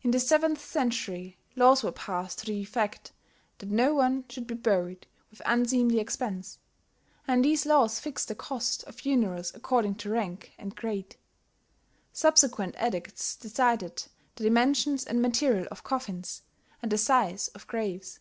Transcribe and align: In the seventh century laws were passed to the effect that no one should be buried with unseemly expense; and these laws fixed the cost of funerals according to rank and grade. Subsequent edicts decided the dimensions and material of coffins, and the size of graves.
In 0.00 0.10
the 0.10 0.20
seventh 0.20 0.64
century 0.64 1.36
laws 1.54 1.82
were 1.82 1.92
passed 1.92 2.38
to 2.38 2.46
the 2.46 2.62
effect 2.62 3.12
that 3.58 3.68
no 3.68 3.92
one 3.92 4.24
should 4.30 4.46
be 4.46 4.54
buried 4.54 5.06
with 5.30 5.42
unseemly 5.44 6.00
expense; 6.00 6.58
and 7.28 7.44
these 7.44 7.66
laws 7.66 8.00
fixed 8.00 8.28
the 8.28 8.34
cost 8.34 8.84
of 8.84 8.94
funerals 8.94 9.54
according 9.54 9.96
to 9.96 10.08
rank 10.08 10.54
and 10.56 10.74
grade. 10.74 11.16
Subsequent 12.10 12.74
edicts 12.82 13.36
decided 13.36 14.06
the 14.36 14.44
dimensions 14.44 15.04
and 15.04 15.20
material 15.20 15.68
of 15.70 15.84
coffins, 15.84 16.40
and 16.80 16.90
the 16.90 16.96
size 16.96 17.48
of 17.48 17.66
graves. 17.66 18.20